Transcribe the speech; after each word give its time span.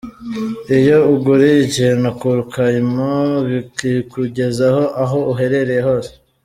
Iyo 0.77 0.97
uguriye 1.13 1.57
ikintu 1.67 2.07
kuri 2.19 2.41
Kaymu 2.53 3.11
bakikugezaho 3.47 4.83
aho 5.03 5.17
uherereye 5.33 5.81
hose. 5.89 6.11